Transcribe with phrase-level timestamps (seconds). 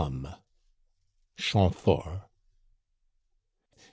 [1.45, 2.21] —Champfort.